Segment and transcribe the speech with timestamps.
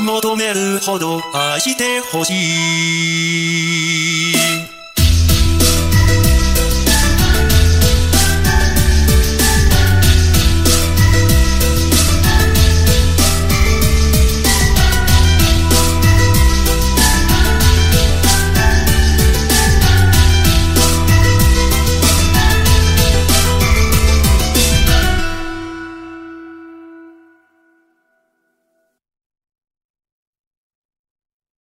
[0.00, 2.32] 求めるほど愛してほし
[3.84, 3.87] い。